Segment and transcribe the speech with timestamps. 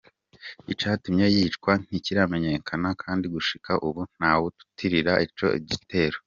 [0.73, 6.17] Icatumye yicwa ntikiramenyekana, kandi gushika ubu atawuriyitirira ico gitero.